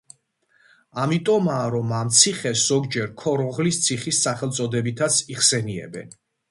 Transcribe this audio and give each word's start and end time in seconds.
ამიტომაა, 1.01 1.67
რომ 1.75 1.93
ამ 1.99 2.09
ციხეს 2.21 2.65
ზოგჯერ 2.73 3.13
ქოროღლის 3.25 3.81
ციხის 3.85 4.27
სახელწოდებითაც 4.29 5.25
იხსენიებენ. 5.37 6.17